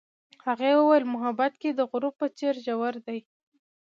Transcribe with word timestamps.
هغې 0.45 0.71
وویل 0.75 1.05
محبت 1.13 1.53
یې 1.63 1.71
د 1.75 1.81
غروب 1.91 2.13
په 2.21 2.27
څېر 2.37 2.55
ژور 2.65 2.93
دی. 3.07 3.19